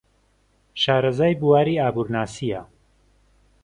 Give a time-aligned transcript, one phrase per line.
[0.83, 2.61] شارەزای بواری ئابوورناسییە.